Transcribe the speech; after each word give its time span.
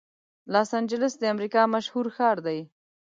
لاس 0.53 0.69
انجلس 0.79 1.13
د 1.19 1.23
امریکا 1.33 1.61
مشهور 1.75 2.05
ښار 2.15 2.37
دی. 2.47 2.59